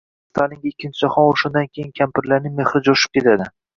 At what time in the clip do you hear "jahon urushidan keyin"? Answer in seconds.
1.03-1.91